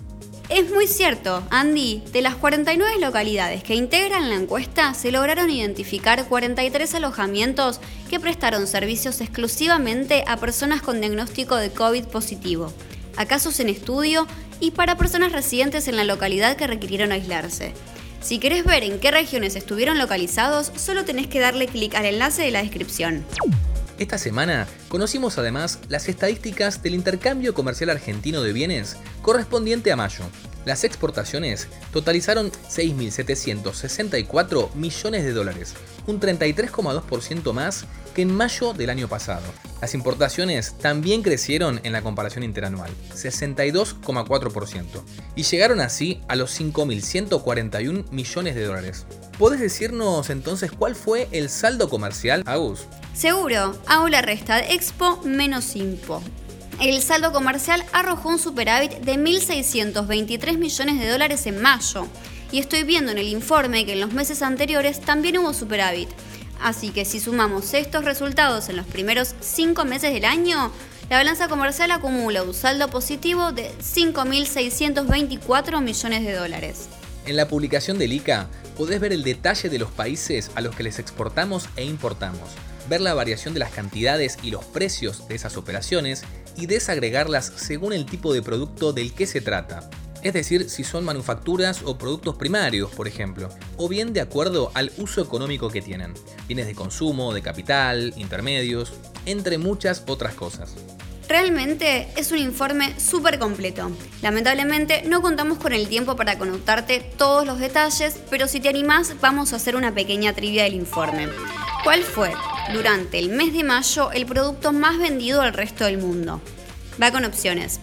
Es 0.48 0.70
muy 0.70 0.86
cierto, 0.86 1.42
Andy. 1.50 2.04
De 2.14 2.22
las 2.22 2.36
49 2.36 3.00
localidades 3.00 3.64
que 3.64 3.74
integran 3.74 4.30
la 4.30 4.36
encuesta, 4.36 4.94
se 4.94 5.12
lograron 5.12 5.50
identificar 5.50 6.28
43 6.28 6.94
alojamientos 6.94 7.80
que 8.12 8.20
prestaron 8.20 8.68
servicios 8.68 9.22
exclusivamente 9.22 10.24
a 10.28 10.38
personas 10.38 10.84
con 10.84 11.00
diagnóstico 11.02 11.56
de 11.56 11.72
COVID 11.72 12.06
positivo, 12.06 12.72
a 13.18 13.26
casos 13.26 13.60
en 13.60 13.70
estudio 13.70 14.28
y 14.60 14.72
para 14.72 14.98
personas 14.98 15.32
residentes 15.32 15.88
en 15.88 15.96
la 15.96 16.04
localidad 16.04 16.56
que 16.56 16.68
requirieron 16.68 17.12
aislarse. 17.12 17.74
Si 18.22 18.40
querés 18.40 18.66
ver 18.66 18.84
en 18.84 19.00
qué 19.00 19.12
regiones 19.12 19.56
estuvieron 19.56 19.98
localizados, 19.98 20.72
solo 20.76 21.06
tenés 21.06 21.28
que 21.28 21.40
darle 21.40 21.68
clic 21.68 21.94
al 21.96 22.06
enlace 22.06 22.42
de 22.42 22.52
la 22.52 22.64
descripción. 22.64 23.24
Esta 23.98 24.18
semana 24.18 24.68
conocimos 24.90 25.38
además 25.38 25.80
las 25.88 26.10
estadísticas 26.10 26.84
del 26.84 26.96
intercambio 26.96 27.54
comercial 27.54 27.92
argentino 27.92 28.42
de 28.42 28.52
bienes 28.52 28.98
correspondiente 29.22 29.92
a 29.92 29.96
mayo. 29.96 30.26
Las 30.66 30.84
exportaciones 30.84 31.70
totalizaron 31.94 32.52
6.764 32.52 34.74
millones 34.74 35.24
de 35.24 35.32
dólares, 35.32 35.76
un 36.08 36.20
33,2% 36.20 37.54
más 37.54 37.86
que 38.16 38.24
en 38.24 38.34
mayo 38.34 38.74
del 38.74 38.90
año 38.90 39.08
pasado. 39.08 39.44
Las 39.82 39.94
importaciones 39.94 40.76
también 40.80 41.22
crecieron 41.22 41.80
en 41.84 41.92
la 41.92 42.02
comparación 42.02 42.44
interanual, 42.44 42.90
62,4%, 43.14 45.04
y 45.36 45.44
llegaron 45.44 45.82
así 45.82 46.22
a 46.28 46.36
los 46.36 46.60
5.141 46.60 48.10
millones 48.12 48.56
de 48.56 48.64
dólares. 48.64 49.06
¿Podés 49.38 49.60
decirnos 49.60 50.32
entonces 50.32 50.72
cuál 50.72 50.96
fue 50.96 51.28
el 51.32 51.50
saldo 51.50 51.90
comercial, 51.90 52.42
Agus? 52.46 52.88
Seguro, 53.14 53.78
hago 53.86 54.10
la 54.10 54.22
resta 54.22 54.62
Expo 54.62 55.22
menos 55.24 55.76
Impo. 55.76 56.24
El 56.82 57.02
saldo 57.02 57.32
comercial 57.32 57.86
arrojó 57.94 58.28
un 58.30 58.38
superávit 58.38 59.00
de 59.00 59.14
1.623 59.14 60.58
millones 60.58 61.00
de 61.00 61.10
dólares 61.10 61.48
en 61.48 61.62
mayo. 61.62 62.06
Y 62.52 62.60
estoy 62.60 62.84
viendo 62.84 63.12
en 63.12 63.18
el 63.18 63.30
informe 63.30 63.86
que 63.86 63.94
en 63.94 64.02
los 64.02 64.12
meses 64.12 64.42
anteriores 64.42 65.00
también 65.00 65.38
hubo 65.38 65.54
superávit. 65.54 66.10
Así 66.62 66.90
que 66.90 67.06
si 67.06 67.22
sumamos 67.22 67.74
estos 67.74 68.04
resultados 68.04 68.68
en 68.70 68.76
los 68.76 68.86
primeros 68.86 69.36
5 69.40 69.86
meses 69.86 70.14
del 70.14 70.26
año, 70.26 70.70
la 71.10 71.18
balanza 71.18 71.48
comercial 71.48 71.92
acumula 71.92 72.44
un 72.44 72.54
saldo 72.54 72.90
positivo 72.90 73.54
de 73.54 73.72
5.624 73.80 75.82
millones 75.82 76.26
de 76.26 76.34
dólares. 76.34 76.90
En 77.26 77.38
la 77.38 77.48
publicación 77.48 77.98
del 77.98 78.14
ICA 78.14 78.50
podés 78.78 79.00
ver 79.00 79.14
el 79.14 79.24
detalle 79.24 79.70
de 79.70 79.80
los 79.80 79.92
países 79.92 80.52
a 80.56 80.62
los 80.62 80.76
que 80.76 80.84
les 80.84 81.00
exportamos 81.00 81.70
e 81.78 81.86
importamos, 81.86 82.50
ver 82.90 83.00
la 83.02 83.14
variación 83.14 83.54
de 83.54 83.62
las 83.62 83.72
cantidades 83.72 84.38
y 84.44 84.52
los 84.52 84.66
precios 84.66 85.28
de 85.28 85.36
esas 85.36 85.58
operaciones 85.58 86.24
y 86.56 86.66
desagregarlas 86.66 87.52
según 87.56 87.94
el 87.94 88.06
tipo 88.06 88.34
de 88.34 88.42
producto 88.42 88.94
del 88.94 89.14
que 89.14 89.28
se 89.28 89.42
trata. 89.42 89.90
Es 90.26 90.34
decir, 90.34 90.70
si 90.72 90.84
son 90.84 91.06
manufacturas 91.06 91.82
o 91.86 92.00
productos 92.00 92.36
primarios, 92.36 92.90
por 92.90 93.08
ejemplo, 93.08 93.50
o 93.78 93.88
bien 93.88 94.12
de 94.12 94.22
acuerdo 94.22 94.72
al 94.74 94.92
uso 94.98 95.22
económico 95.22 95.70
que 95.70 95.84
tienen, 95.84 96.16
bienes 96.48 96.66
de 96.66 96.74
consumo, 96.74 97.32
de 97.32 97.44
capital, 97.44 98.12
intermedios, 98.18 98.94
entre 99.28 99.60
muchas 99.60 100.04
otras 100.08 100.34
cosas. 100.34 100.74
Realmente 101.28 102.08
es 102.18 102.32
un 102.32 102.40
informe 102.40 103.00
súper 103.00 103.40
completo. 103.40 103.92
Lamentablemente 104.22 105.04
no 105.06 105.22
contamos 105.22 105.58
con 105.58 105.74
el 105.74 105.88
tiempo 105.88 106.16
para 106.16 106.38
conectarte 106.38 107.00
todos 107.18 107.46
los 107.46 107.60
detalles, 107.60 108.18
pero 108.30 108.48
si 108.48 108.60
te 108.60 108.70
animás 108.70 109.16
vamos 109.22 109.54
a 109.54 109.58
hacer 109.58 109.76
una 109.76 109.94
pequeña 109.94 110.34
trivia 110.34 110.64
del 110.64 110.76
informe. 110.76 111.28
¿Cuál 111.84 112.02
fue, 112.04 112.32
durante 112.74 113.20
el 113.20 113.30
mes 113.30 113.54
de 113.54 113.64
mayo, 113.64 114.12
el 114.12 114.26
producto 114.26 114.72
más 114.72 114.98
vendido 114.98 115.42
al 115.42 115.54
resto 115.54 115.86
del 115.86 115.98
mundo? 115.98 116.42
Va 117.02 117.12
con 117.12 117.26
opciones. 117.26 117.80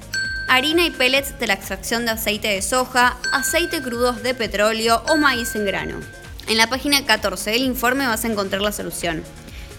Harina 0.48 0.84
y 0.84 0.90
pellets 0.90 1.38
de 1.38 1.46
la 1.46 1.54
extracción 1.54 2.04
de 2.04 2.12
aceite 2.12 2.48
de 2.48 2.62
soja, 2.62 3.16
aceite 3.32 3.80
crudos 3.80 4.22
de 4.22 4.34
petróleo 4.34 5.02
o 5.08 5.16
maíz 5.16 5.54
en 5.54 5.64
grano. 5.64 6.00
En 6.48 6.56
la 6.56 6.66
página 6.66 7.04
14 7.06 7.50
del 7.50 7.62
informe 7.62 8.06
vas 8.06 8.24
a 8.24 8.28
encontrar 8.28 8.60
la 8.60 8.72
solución. 8.72 9.22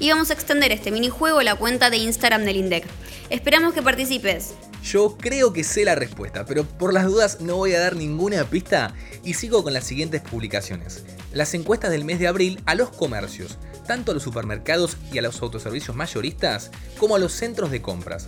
Y 0.04 0.10
vamos 0.10 0.32
a 0.32 0.34
extender 0.34 0.74
este 0.74 0.92
minijuego 0.92 1.40
a 1.40 1.46
la 1.46 1.56
cuenta 1.56 1.90
de 1.90 1.96
Instagram 1.96 2.44
del 2.44 2.58
INDEC. 2.58 2.84
Esperamos 3.30 3.74
que 3.74 3.82
participes. 3.82 4.54
Yo 4.84 5.16
creo 5.18 5.54
que 5.54 5.64
sé 5.64 5.86
la 5.86 5.96
respuesta, 5.96 6.46
pero 6.46 6.66
por 6.66 6.94
las 6.94 7.06
dudas 7.06 7.40
no 7.40 7.56
voy 7.56 7.74
a 7.74 7.80
dar 7.80 7.96
ninguna 7.96 8.44
pista 8.44 8.94
y 9.24 9.36
sigo 9.36 9.64
con 9.64 9.72
las 9.72 9.86
siguientes 9.86 10.20
publicaciones. 10.20 11.06
Las 11.32 11.54
encuestas 11.54 11.90
del 11.90 12.04
mes 12.04 12.20
de 12.20 12.28
abril 12.28 12.62
a 12.66 12.76
los 12.76 12.90
comercios, 12.90 13.58
tanto 13.88 14.12
a 14.12 14.14
los 14.14 14.24
supermercados 14.24 14.98
y 15.14 15.20
a 15.20 15.22
los 15.22 15.42
autoservicios 15.42 15.96
mayoristas 15.96 16.72
como 17.00 17.16
a 17.16 17.20
los 17.20 17.32
centros 17.32 17.72
de 17.72 17.82
compras. 17.82 18.28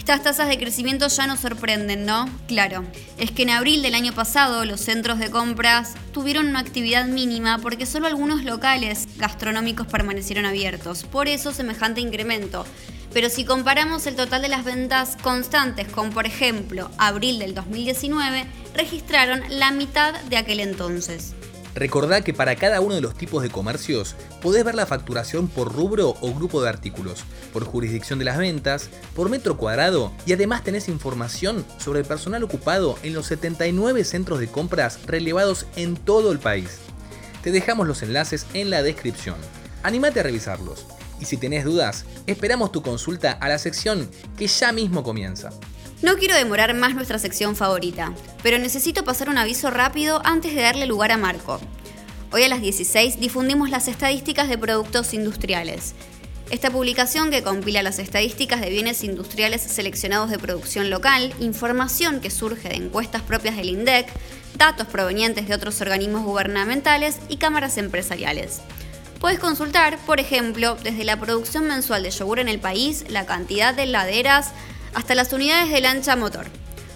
Estas 0.04 0.22
tasas 0.22 0.48
de 0.48 0.58
crecimiento 0.58 1.08
ya 1.08 1.26
nos 1.26 1.40
sorprenden, 1.40 2.04
¿no? 2.04 2.28
Claro, 2.46 2.84
es 3.16 3.30
que 3.30 3.44
en 3.44 3.48
abril 3.48 3.80
del 3.80 3.94
año 3.94 4.12
pasado 4.12 4.66
los 4.66 4.82
centros 4.82 5.18
de 5.18 5.30
compras 5.30 5.94
tuvieron 6.12 6.46
una 6.46 6.58
actividad 6.58 7.06
mínima 7.06 7.56
porque 7.56 7.86
solo 7.86 8.06
algunos 8.06 8.44
locales 8.44 9.08
gastronómicos 9.16 9.86
permanecieron 9.86 10.44
abiertos, 10.44 11.04
por 11.04 11.26
eso 11.26 11.54
semejante 11.54 12.02
incremento. 12.02 12.66
Pero 13.14 13.30
si 13.30 13.46
comparamos 13.46 14.06
el 14.06 14.14
total 14.14 14.42
de 14.42 14.48
las 14.48 14.62
ventas 14.62 15.16
constantes 15.22 15.88
con, 15.88 16.10
por 16.10 16.26
ejemplo, 16.26 16.90
abril 16.98 17.38
del 17.38 17.54
2019, 17.54 18.44
registraron 18.74 19.42
la 19.48 19.70
mitad 19.70 20.20
de 20.24 20.36
aquel 20.36 20.60
entonces. 20.60 21.34
Recordá 21.74 22.22
que 22.22 22.32
para 22.32 22.54
cada 22.54 22.80
uno 22.80 22.94
de 22.94 23.00
los 23.00 23.14
tipos 23.14 23.42
de 23.42 23.50
comercios 23.50 24.14
podés 24.40 24.64
ver 24.64 24.76
la 24.76 24.86
facturación 24.86 25.48
por 25.48 25.72
rubro 25.72 26.14
o 26.20 26.32
grupo 26.32 26.62
de 26.62 26.68
artículos, 26.68 27.24
por 27.52 27.64
jurisdicción 27.64 28.20
de 28.20 28.24
las 28.24 28.38
ventas, 28.38 28.90
por 29.14 29.28
metro 29.28 29.56
cuadrado 29.56 30.12
y 30.24 30.32
además 30.32 30.62
tenés 30.62 30.88
información 30.88 31.64
sobre 31.78 32.00
el 32.00 32.06
personal 32.06 32.44
ocupado 32.44 32.96
en 33.02 33.12
los 33.12 33.26
79 33.26 34.04
centros 34.04 34.38
de 34.38 34.46
compras 34.46 35.00
relevados 35.06 35.66
en 35.74 35.96
todo 35.96 36.30
el 36.30 36.38
país. 36.38 36.78
Te 37.42 37.50
dejamos 37.50 37.88
los 37.88 38.02
enlaces 38.02 38.46
en 38.54 38.70
la 38.70 38.82
descripción. 38.82 39.36
Anímate 39.82 40.20
a 40.20 40.22
revisarlos. 40.22 40.86
Y 41.20 41.26
si 41.26 41.36
tenés 41.36 41.64
dudas, 41.64 42.04
esperamos 42.26 42.72
tu 42.72 42.82
consulta 42.82 43.32
a 43.32 43.48
la 43.48 43.58
sección 43.58 44.08
que 44.36 44.46
ya 44.46 44.72
mismo 44.72 45.02
comienza. 45.02 45.50
No 46.02 46.16
quiero 46.16 46.34
demorar 46.34 46.74
más 46.74 46.94
nuestra 46.94 47.18
sección 47.18 47.56
favorita, 47.56 48.12
pero 48.42 48.58
necesito 48.58 49.04
pasar 49.04 49.28
un 49.28 49.38
aviso 49.38 49.70
rápido 49.70 50.20
antes 50.24 50.54
de 50.54 50.62
darle 50.62 50.86
lugar 50.86 51.12
a 51.12 51.16
Marco. 51.16 51.60
Hoy 52.32 52.42
a 52.42 52.48
las 52.48 52.60
16 52.60 53.20
difundimos 53.20 53.70
las 53.70 53.88
estadísticas 53.88 54.48
de 54.48 54.58
productos 54.58 55.14
industriales. 55.14 55.94
Esta 56.50 56.70
publicación 56.70 57.30
que 57.30 57.42
compila 57.42 57.82
las 57.82 57.98
estadísticas 57.98 58.60
de 58.60 58.70
bienes 58.70 59.02
industriales 59.02 59.62
seleccionados 59.62 60.30
de 60.30 60.38
producción 60.38 60.90
local, 60.90 61.32
información 61.40 62.20
que 62.20 62.30
surge 62.30 62.68
de 62.68 62.76
encuestas 62.76 63.22
propias 63.22 63.56
del 63.56 63.70
INDEC, 63.70 64.08
datos 64.58 64.86
provenientes 64.88 65.48
de 65.48 65.54
otros 65.54 65.80
organismos 65.80 66.24
gubernamentales 66.24 67.16
y 67.28 67.38
cámaras 67.38 67.78
empresariales. 67.78 68.60
Puedes 69.20 69.38
consultar, 69.38 69.96
por 70.04 70.20
ejemplo, 70.20 70.76
desde 70.82 71.04
la 71.04 71.18
producción 71.18 71.66
mensual 71.66 72.02
de 72.02 72.10
yogur 72.10 72.40
en 72.40 72.48
el 72.48 72.58
país, 72.58 73.06
la 73.08 73.24
cantidad 73.24 73.72
de 73.72 73.84
heladeras, 73.84 74.52
hasta 74.94 75.14
las 75.14 75.32
unidades 75.32 75.70
de 75.70 75.80
lancha 75.80 76.16
motor. 76.16 76.46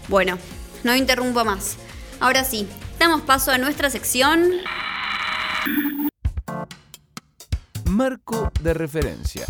Bueno, 0.09 0.39
no 0.85 0.97
interrumpo 0.97 1.45
más. 1.45 1.77
Ahora 2.21 2.45
sí, 2.45 2.69
damos 2.99 3.23
paso 3.23 3.51
a 3.51 3.59
nuestra 3.59 3.91
sección... 3.91 4.51
Marco 7.85 8.53
de 8.61 8.75
referencia. 8.75 9.47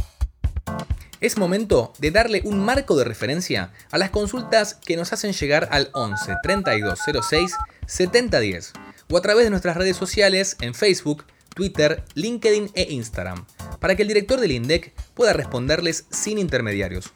Es 1.20 1.36
momento 1.36 1.92
de 1.98 2.12
darle 2.12 2.42
un 2.44 2.64
marco 2.64 2.96
de 2.96 3.04
referencia 3.04 3.72
a 3.90 3.98
las 3.98 4.10
consultas 4.10 4.74
que 4.74 4.96
nos 4.96 5.12
hacen 5.12 5.32
llegar 5.32 5.68
al 5.72 5.90
11 5.92 6.36
3206 6.42 7.56
7010 7.86 8.72
o 9.10 9.16
a 9.16 9.22
través 9.22 9.44
de 9.44 9.50
nuestras 9.50 9.76
redes 9.76 9.96
sociales 9.96 10.56
en 10.60 10.74
Facebook, 10.74 11.24
Twitter, 11.54 12.04
LinkedIn 12.14 12.70
e 12.74 12.92
Instagram, 12.92 13.46
para 13.80 13.96
que 13.96 14.02
el 14.02 14.08
director 14.08 14.38
del 14.38 14.52
INDEC 14.52 14.94
pueda 15.14 15.32
responderles 15.32 16.04
sin 16.10 16.38
intermediarios. 16.38 17.12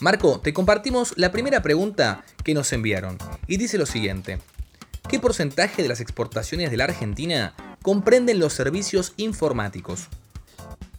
Marco, 0.00 0.40
te 0.40 0.54
compartimos 0.54 1.12
la 1.18 1.30
primera 1.30 1.60
pregunta 1.60 2.24
que 2.42 2.54
nos 2.54 2.72
enviaron 2.72 3.18
y 3.46 3.58
dice 3.58 3.76
lo 3.76 3.84
siguiente. 3.84 4.38
¿Qué 5.10 5.20
porcentaje 5.20 5.82
de 5.82 5.88
las 5.90 6.00
exportaciones 6.00 6.70
de 6.70 6.78
la 6.78 6.84
Argentina 6.84 7.52
comprenden 7.82 8.38
los 8.38 8.54
servicios 8.54 9.12
informáticos? 9.18 10.08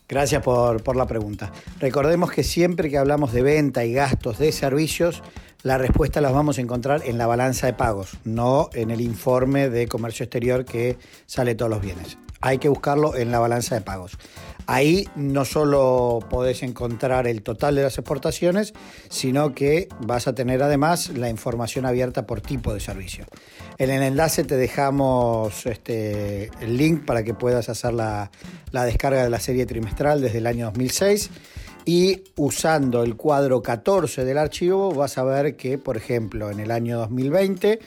Gracias 0.08 0.44
por, 0.44 0.96
la 0.96 1.08
pregunta. 1.08 1.52
Recordemos 1.80 2.32
que 2.32 2.44
siempre 2.44 2.92
que 2.92 3.00
hablamos 3.00 3.34
de 3.34 3.42
venta 3.42 3.86
y 3.86 3.94
gastos 3.94 4.38
de 4.38 4.52
servicios, 4.52 5.24
la 5.64 5.80
respuesta 5.80 6.22
las 6.22 6.34
vamos 6.34 6.60
a 6.60 6.62
encontrar 6.62 7.02
en 7.04 7.18
la 7.18 7.26
balanza 7.26 7.66
de 7.66 7.74
pagos, 7.74 8.18
no 8.24 8.70
en 8.74 8.92
el 8.92 9.02
informe 9.02 9.70
de 9.70 9.88
comercio 9.88 10.26
exterior 10.26 10.64
que 10.64 11.00
sale 11.26 11.56
todos 11.56 11.72
los 11.72 11.82
bienes. 11.82 12.20
Hay 12.40 12.60
que 12.60 12.70
buscarlo 12.70 13.16
en 13.16 13.32
la 13.32 13.40
balanza 13.40 13.74
de 13.74 13.82
pagos. 13.82 14.18
Ahí 14.68 15.08
no 15.16 15.46
solo 15.46 16.20
podés 16.30 16.64
encontrar 16.64 17.28
el 17.28 17.42
total 17.42 17.76
de 17.76 17.84
las 17.84 17.98
exportaciones, 17.98 18.74
sino 19.10 19.54
que 19.54 19.88
vas 20.00 20.28
a 20.28 20.34
tener 20.34 20.64
además 20.64 21.10
la 21.10 21.30
información 21.30 21.86
abierta 21.86 22.26
por 22.26 22.42
tipo 22.42 22.74
de 22.74 22.80
servicio. 22.80 23.26
En 23.78 23.90
el 23.90 24.04
enlace 24.04 24.44
te 24.44 24.58
dejamos 24.58 25.66
este, 25.66 26.52
el 26.62 26.78
link 26.78 27.06
para 27.06 27.24
que 27.24 27.34
puedas 27.34 27.70
hacer 27.70 27.94
la, 27.94 28.32
la 28.72 28.86
descarga 28.86 29.24
de 29.24 29.30
la 29.30 29.40
serie 29.40 29.66
trimestral 29.66 30.22
desde 30.22 30.38
el 30.40 30.48
año 30.48 30.66
2006 30.66 31.30
Y 31.86 32.24
usando 32.36 33.04
el 33.04 33.16
cuadro 33.16 33.62
14 33.62 34.24
del 34.24 34.38
archivo 34.38 34.94
vas 34.94 35.18
a 35.18 35.24
ver 35.24 35.56
que, 35.56 35.78
por 35.78 35.98
ejemplo, 35.98 36.52
en 36.52 36.60
el 36.60 36.72
año 36.72 37.00
2020 37.00 37.80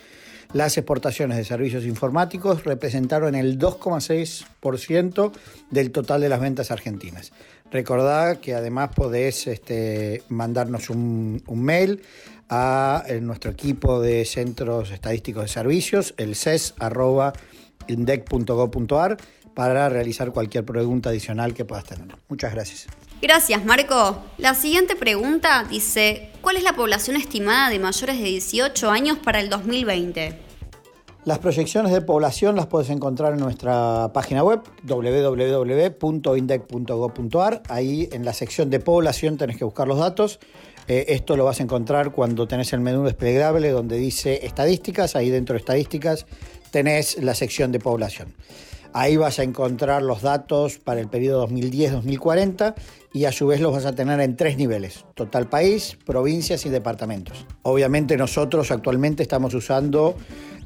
las 0.54 0.78
exportaciones 0.78 1.36
de 1.36 1.44
servicios 1.44 1.84
informáticos 1.84 2.64
representaron 2.64 3.34
el 3.34 3.58
2,6% 3.58 5.32
del 5.70 5.90
total 5.90 6.22
de 6.22 6.30
las 6.30 6.40
ventas 6.40 6.70
argentinas. 6.70 7.32
Recordad 7.72 8.38
que 8.38 8.54
además 8.54 8.90
podés 8.94 9.48
este, 9.48 10.22
mandarnos 10.28 10.90
un, 10.90 11.42
mail 11.48 12.02
a 12.48 13.02
eh, 13.08 13.20
nuestro 13.20 13.50
equipo 13.50 14.00
de 14.00 14.24
Centros 14.24 14.92
Estadísticos 14.92 15.42
de 15.42 15.48
Servicios, 15.48 16.14
el 16.18 16.36
ces.indec.gov.ar, 16.36 19.16
para 19.54 19.88
realizar 19.88 20.30
cualquier 20.30 20.64
pregunta 20.64 21.10
adicional 21.10 21.52
que 21.52 21.64
puedas 21.64 21.84
tener. 21.84 22.16
Muchas 22.28 22.54
gracias. 22.54 22.86
Gracias, 23.20 23.64
Marco. 23.64 24.22
La 24.38 24.54
siguiente 24.54 24.94
pregunta 24.94 25.64
dice, 25.68 26.30
¿cuál 26.42 26.58
es 26.58 26.62
la 26.62 26.76
población 26.76 27.16
estimada 27.16 27.70
de 27.70 27.80
mayores 27.80 28.18
de 28.18 28.24
18 28.24 28.88
años 28.90 29.18
para 29.18 29.40
el 29.40 29.48
2020? 29.48 30.43
Las 31.24 31.38
proyecciones 31.38 31.90
de 31.90 32.02
población 32.02 32.54
las 32.54 32.66
puedes 32.66 32.90
encontrar 32.90 33.32
en 33.32 33.40
nuestra 33.40 34.10
página 34.12 34.44
web 34.44 34.60
www.indec.gov.ar. 34.82 37.62
Ahí 37.70 38.10
en 38.12 38.26
la 38.26 38.34
sección 38.34 38.68
de 38.68 38.78
población 38.78 39.38
tenés 39.38 39.56
que 39.56 39.64
buscar 39.64 39.88
los 39.88 39.98
datos. 39.98 40.38
Eh, 40.86 41.06
esto 41.08 41.38
lo 41.38 41.46
vas 41.46 41.60
a 41.60 41.62
encontrar 41.62 42.12
cuando 42.12 42.46
tenés 42.46 42.74
el 42.74 42.80
menú 42.80 43.04
desplegable 43.04 43.70
donde 43.70 43.96
dice 43.96 44.44
estadísticas. 44.44 45.16
Ahí 45.16 45.30
dentro 45.30 45.54
de 45.54 45.60
estadísticas 45.60 46.26
tenés 46.70 47.16
la 47.22 47.34
sección 47.34 47.72
de 47.72 47.78
población. 47.78 48.34
Ahí 48.96 49.16
vas 49.16 49.40
a 49.40 49.42
encontrar 49.42 50.02
los 50.02 50.22
datos 50.22 50.78
para 50.78 51.00
el 51.00 51.08
periodo 51.08 51.48
2010-2040 51.48 52.74
y 53.12 53.24
a 53.24 53.32
su 53.32 53.48
vez 53.48 53.60
los 53.60 53.72
vas 53.72 53.86
a 53.86 53.94
tener 53.96 54.20
en 54.20 54.36
tres 54.36 54.56
niveles, 54.56 55.04
total 55.14 55.48
país, 55.48 55.98
provincias 56.06 56.64
y 56.64 56.70
departamentos. 56.70 57.44
Obviamente 57.62 58.16
nosotros 58.16 58.70
actualmente 58.70 59.24
estamos 59.24 59.52
usando 59.52 60.14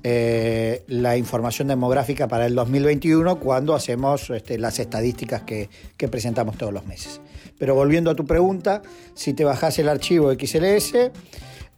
eh, 0.05 0.85
la 0.89 1.17
información 1.17 1.69
demográfica 1.69 2.29
para 2.29 2.45
el 2.45 2.55
2021 2.55 3.41
cuando 3.41 3.75
hacemos 3.75 4.29
este, 4.29 4.59
las 4.59 4.79
estadísticas 4.79 5.43
que, 5.43 5.71
presentamos 6.11 6.59
todos 6.59 6.73
los 6.73 6.85
meses. 6.85 7.23
Pero 7.59 7.75
volviendo 7.75 8.11
a 8.11 8.15
tu 8.15 8.27
pregunta, 8.27 8.83
si 9.15 9.33
te 9.33 9.45
bajas 9.45 9.79
el 9.79 9.89
archivo 9.89 10.31
XLS, 10.33 11.11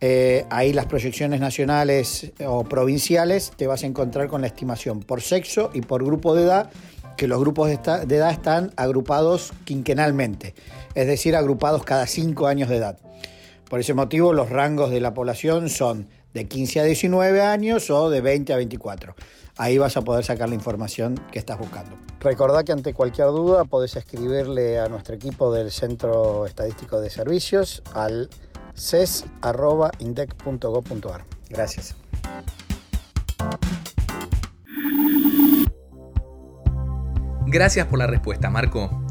eh, 0.01 0.47
ahí 0.51 0.73
las 0.73 0.87
proyecciones 0.87 1.41
nacionales 1.41 2.33
o 2.47 2.65
provinciales 2.65 3.53
te 3.57 3.67
vas 3.67 3.83
a 3.83 3.87
encontrar 3.87 4.29
con 4.29 4.41
la 4.41 4.47
estimación 4.47 5.01
por 5.01 5.21
sexo 5.21 5.71
y 5.75 5.83
por 5.83 6.05
grupo 6.05 6.35
de 6.35 6.45
edad, 6.45 6.71
que 7.17 7.29
los 7.29 7.39
grupos 7.39 7.69
de, 7.69 8.07
de 8.07 8.17
edad 8.17 8.31
están 8.31 8.73
agrupados 8.77 9.53
quinquenalmente, 9.65 10.55
es 10.95 11.07
decir, 11.07 11.37
agrupados 11.37 11.85
cada 11.85 12.07
cinco 12.07 12.47
años 12.47 12.69
de 12.69 12.77
edad. 12.77 12.99
Por 13.69 13.81
ese 13.81 13.95
motivo, 13.95 14.33
los 14.33 14.49
rangos 14.49 14.91
de 14.91 15.01
la 15.01 15.15
población 15.15 15.69
son 15.69 16.09
de 16.35 16.49
15 16.49 16.81
a 16.81 16.85
19 16.85 17.43
años 17.43 17.91
o 17.91 18.11
de 18.11 18.21
20 18.21 18.53
a 18.53 18.57
24. 18.57 19.15
Ahí 19.59 19.79
vas 19.79 19.97
a 19.97 20.03
poder 20.03 20.25
sacar 20.25 20.49
la 20.49 20.55
información 20.55 21.21
que 21.31 21.39
estás 21.39 21.59
buscando. 21.59 21.97
Recordá 22.21 22.65
que 22.65 22.73
ante 22.73 22.95
cualquier 22.95 23.29
duda 23.29 23.65
podés 23.65 23.97
escribirle 23.97 24.79
a 24.79 24.89
nuestro 24.89 25.15
equipo 25.15 25.53
del 25.53 25.71
Centro 25.71 26.47
Estadístico 26.47 27.01
de 27.01 27.11
Servicios 27.11 27.83
al 27.93 28.31
ces.indec.gov.ar. 28.75 31.25
Gracias. 31.49 31.97
Gracias 37.47 37.87
por 37.87 37.99
la 37.99 38.07
respuesta, 38.07 38.49
Marco. 38.49 39.03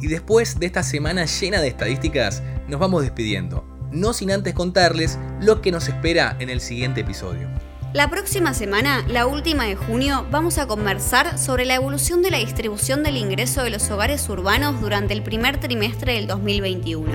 Y 0.00 0.06
después 0.06 0.60
de 0.60 0.66
esta 0.66 0.82
semana 0.82 1.26
llena 1.26 1.60
de 1.60 1.68
estadísticas, 1.68 2.42
nos 2.68 2.78
vamos 2.78 3.02
despidiendo, 3.02 3.64
no 3.90 4.12
sin 4.12 4.30
antes 4.30 4.54
contarles 4.54 5.18
lo 5.40 5.60
que 5.60 5.72
nos 5.72 5.88
espera 5.88 6.36
en 6.38 6.50
el 6.50 6.60
siguiente 6.60 7.00
episodio. 7.00 7.48
La 7.92 8.08
próxima 8.08 8.54
semana, 8.54 9.04
la 9.08 9.26
última 9.26 9.64
de 9.64 9.74
junio, 9.74 10.24
vamos 10.30 10.58
a 10.58 10.68
conversar 10.68 11.36
sobre 11.36 11.64
la 11.64 11.74
evolución 11.74 12.22
de 12.22 12.30
la 12.30 12.38
distribución 12.38 13.02
del 13.02 13.16
ingreso 13.16 13.64
de 13.64 13.70
los 13.70 13.90
hogares 13.90 14.28
urbanos 14.28 14.80
durante 14.80 15.12
el 15.12 15.24
primer 15.24 15.58
trimestre 15.58 16.14
del 16.14 16.28
2021. 16.28 17.10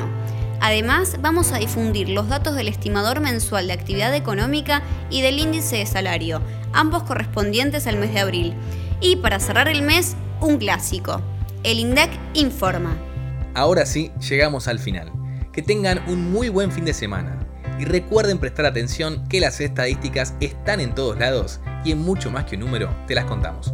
Además, 0.62 1.18
vamos 1.22 1.52
a 1.52 1.58
difundir 1.58 2.10
los 2.10 2.30
datos 2.30 2.56
del 2.56 2.68
estimador 2.68 3.20
mensual 3.20 3.68
de 3.68 3.74
actividad 3.74 4.14
económica 4.16 4.82
y 5.10 5.22
del 5.22 5.40
índice 5.40 5.78
de 5.78 5.86
salario, 5.86 6.42
ambos 6.74 7.04
correspondientes 7.04 7.88
al 7.88 7.98
mes 7.98 8.14
de 8.14 8.20
abril. 8.20 8.54
Y 9.02 9.18
para 9.18 9.40
cerrar 9.40 9.68
el 9.68 9.82
mes, 9.82 10.16
un 10.42 10.58
clásico. 10.58 11.22
El 11.64 11.80
INDEC 11.80 12.12
informa. 12.34 12.98
Ahora 13.54 13.86
sí, 13.86 14.12
llegamos 14.28 14.68
al 14.68 14.80
final. 14.80 15.12
Que 15.52 15.62
tengan 15.62 16.02
un 16.08 16.32
muy 16.32 16.50
buen 16.50 16.72
fin 16.72 16.86
de 16.86 16.94
semana. 16.94 17.40
Y 17.80 17.86
recuerden 17.86 18.40
prestar 18.40 18.66
atención 18.66 19.28
que 19.28 19.40
las 19.40 19.60
estadísticas 19.60 20.34
están 20.40 20.80
en 20.80 20.96
todos 20.96 21.18
lados 21.18 21.60
y 21.84 21.92
en 21.92 22.00
mucho 22.00 22.32
más 22.32 22.46
que 22.46 22.56
un 22.56 22.62
número 22.62 22.96
te 23.08 23.16
las 23.16 23.26
contamos. 23.26 23.74